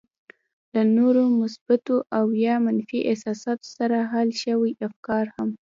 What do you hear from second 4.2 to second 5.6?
شوي افکار هم.